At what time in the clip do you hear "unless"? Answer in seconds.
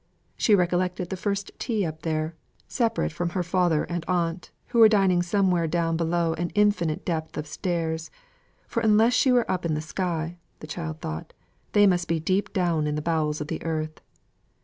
8.81-9.13